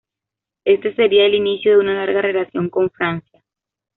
Este 0.65 0.95
sería 0.95 1.25
el 1.27 1.35
inicio 1.35 1.73
de 1.73 1.77
una 1.77 1.93
larga 1.93 2.23
relación 2.23 2.69
con 2.71 2.89
Francia. 2.89 3.43